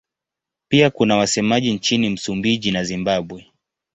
[0.69, 3.51] Pia kuna wasemaji nchini Msumbiji na Zimbabwe.